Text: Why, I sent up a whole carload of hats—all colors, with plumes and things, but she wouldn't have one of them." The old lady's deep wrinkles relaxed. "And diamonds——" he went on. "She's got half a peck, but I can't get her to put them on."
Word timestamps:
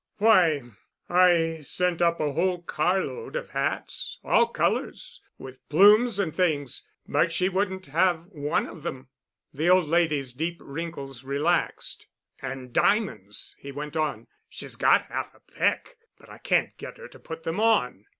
Why, 0.17 0.63
I 1.09 1.61
sent 1.61 2.01
up 2.01 2.19
a 2.19 2.31
whole 2.33 2.63
carload 2.63 3.35
of 3.35 3.51
hats—all 3.51 4.47
colors, 4.47 5.21
with 5.37 5.59
plumes 5.69 6.17
and 6.17 6.35
things, 6.35 6.87
but 7.07 7.31
she 7.31 7.49
wouldn't 7.49 7.85
have 7.85 8.25
one 8.29 8.65
of 8.65 8.81
them." 8.81 9.09
The 9.53 9.69
old 9.69 9.85
lady's 9.87 10.33
deep 10.33 10.57
wrinkles 10.59 11.23
relaxed. 11.23 12.07
"And 12.41 12.73
diamonds——" 12.73 13.53
he 13.59 13.71
went 13.71 13.95
on. 13.95 14.25
"She's 14.49 14.75
got 14.75 15.03
half 15.05 15.35
a 15.35 15.39
peck, 15.39 15.97
but 16.17 16.29
I 16.31 16.39
can't 16.39 16.75
get 16.77 16.97
her 16.97 17.07
to 17.07 17.19
put 17.19 17.43
them 17.43 17.59
on." 17.59 18.05